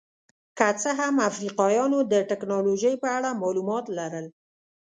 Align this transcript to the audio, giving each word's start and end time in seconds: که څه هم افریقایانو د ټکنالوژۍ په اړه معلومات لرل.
که 0.57 0.67
څه 0.81 0.89
هم 0.99 1.15
افریقایانو 1.29 1.97
د 2.11 2.13
ټکنالوژۍ 2.29 2.95
په 3.03 3.07
اړه 3.17 3.29
معلومات 3.41 3.85
لرل. 3.97 4.25